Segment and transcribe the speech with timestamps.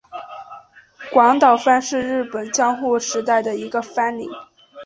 [1.11, 4.27] 广岛藩是日本江户时代的一个藩领。